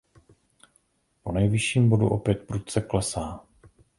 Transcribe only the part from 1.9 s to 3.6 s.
opět prudce klesá.